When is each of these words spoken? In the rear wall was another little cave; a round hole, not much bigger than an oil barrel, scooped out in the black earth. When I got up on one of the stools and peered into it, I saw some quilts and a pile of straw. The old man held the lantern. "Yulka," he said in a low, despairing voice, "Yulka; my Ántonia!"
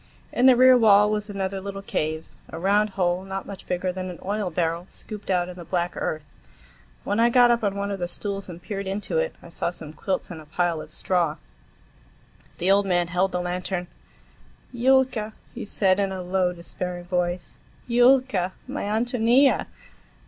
In 0.33 0.47
the 0.47 0.55
rear 0.55 0.75
wall 0.79 1.11
was 1.11 1.29
another 1.29 1.61
little 1.61 1.83
cave; 1.83 2.29
a 2.49 2.57
round 2.57 2.89
hole, 2.97 3.23
not 3.23 3.45
much 3.45 3.67
bigger 3.67 3.91
than 3.91 4.09
an 4.09 4.17
oil 4.25 4.49
barrel, 4.49 4.85
scooped 4.87 5.29
out 5.29 5.47
in 5.47 5.55
the 5.55 5.63
black 5.63 5.93
earth. 5.95 6.23
When 7.03 7.19
I 7.19 7.29
got 7.29 7.51
up 7.51 7.63
on 7.63 7.75
one 7.75 7.91
of 7.91 7.99
the 7.99 8.07
stools 8.07 8.49
and 8.49 8.59
peered 8.59 8.87
into 8.87 9.19
it, 9.19 9.35
I 9.43 9.49
saw 9.49 9.69
some 9.69 9.93
quilts 9.93 10.31
and 10.31 10.41
a 10.41 10.47
pile 10.47 10.81
of 10.81 10.89
straw. 10.89 11.37
The 12.57 12.71
old 12.71 12.87
man 12.87 13.09
held 13.09 13.31
the 13.31 13.41
lantern. 13.41 13.85
"Yulka," 14.73 15.33
he 15.53 15.65
said 15.65 15.99
in 15.99 16.11
a 16.11 16.23
low, 16.23 16.51
despairing 16.51 17.03
voice, 17.05 17.59
"Yulka; 17.85 18.53
my 18.67 18.81
Ántonia!" 18.85 19.67